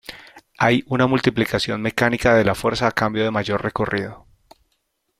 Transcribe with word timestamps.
Hay 0.57 0.83
una 0.87 1.05
multiplicación 1.05 1.79
mecánica 1.79 2.33
de 2.33 2.43
la 2.43 2.55
fuerza 2.55 2.87
a 2.87 2.91
cambio 2.91 3.23
de 3.23 3.29
mayor 3.29 3.61
recorrido. 3.63 4.25